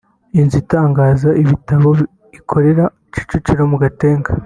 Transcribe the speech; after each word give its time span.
inzu 0.39 0.55
itangaza 0.63 1.29
ibitabo 1.43 1.89
ikorera 2.39 2.83
Kicukiro 3.13 3.63
mu 3.71 3.77
Gatenga 3.83 4.31